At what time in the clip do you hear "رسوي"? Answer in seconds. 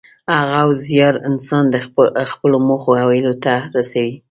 3.75-4.13